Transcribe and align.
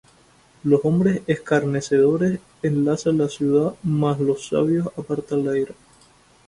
Los 0.63 0.83
hombres 0.83 1.21
escarnecedores 1.27 2.39
enlazan 2.63 3.19
la 3.19 3.29
ciudad: 3.29 3.75
Mas 3.83 4.19
los 4.19 4.47
sabios 4.47 4.87
apartan 4.97 5.45
la 5.45 5.55
ira. 5.55 5.75